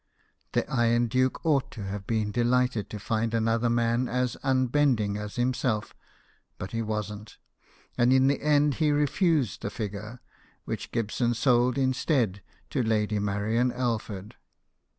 The 0.53 0.67
Iron 0.67 1.09
Duke 1.09 1.45
ought 1.45 1.69
to 1.73 1.83
have 1.83 2.07
been 2.07 2.31
delighted 2.31 2.89
to 2.89 2.97
find 2.97 3.35
another 3.35 3.69
man 3.69 4.09
as 4.09 4.35
unbending 4.41 5.15
as 5.15 5.35
himself, 5.35 5.93
but 6.57 6.71
he 6.71 6.81
wasn't; 6.81 7.37
and 7.99 8.11
in 8.11 8.25
the 8.25 8.41
end 8.41 8.73
he 8.81 8.89
refused 8.91 9.61
the 9.61 9.69
figure, 9.69 10.19
which 10.65 10.89
Gibson 10.91 11.35
sold 11.35 11.77
instead 11.77 12.41
to 12.71 12.81
Lady 12.81 13.19
Marian 13.19 13.71
Alford. 13.71 14.37